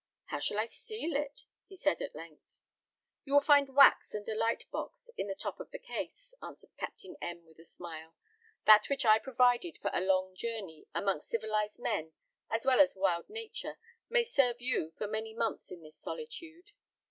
"How 0.25 0.39
shall 0.39 0.57
I 0.57 0.65
seal 0.65 1.15
it?" 1.15 1.45
he 1.67 1.75
said 1.75 2.01
at 2.01 2.15
length. 2.15 2.41
"You 3.23 3.33
will 3.33 3.39
find 3.39 3.75
wax 3.75 4.15
and 4.15 4.27
a 4.27 4.33
light 4.33 4.65
box 4.71 5.11
in 5.15 5.27
the 5.27 5.35
top 5.35 5.59
of 5.59 5.69
the 5.69 5.77
case," 5.77 6.33
answered 6.41 6.71
Captain 6.75 7.17
M, 7.21 7.45
with 7.45 7.59
a 7.59 7.63
smile. 7.65 8.15
"That 8.65 8.89
which 8.89 9.05
I 9.05 9.19
provided 9.19 9.77
for 9.77 9.91
a 9.93 10.01
long 10.01 10.33
journey 10.35 10.87
amongst 10.95 11.29
civilised 11.29 11.77
men 11.77 12.13
as 12.49 12.65
well 12.65 12.79
as 12.81 12.95
wild 12.95 13.29
nature, 13.29 13.77
may 14.09 14.23
serve 14.23 14.59
you 14.59 14.91
for 14.97 15.07
many 15.07 15.35
months 15.35 15.69
in 15.69 15.83
this 15.83 15.99
solitude." 15.99 16.71